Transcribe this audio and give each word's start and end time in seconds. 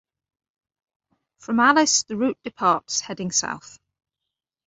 From 1.37 1.59
Alice, 1.59 2.01
the 2.01 2.17
route 2.17 2.39
departs 2.43 3.01
heading 3.01 3.29
south. 3.29 3.77